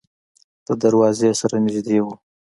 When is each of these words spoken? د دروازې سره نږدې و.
د 0.67 0.69
دروازې 0.83 1.29
سره 1.41 1.55
نږدې 1.65 1.97
و. 2.03 2.05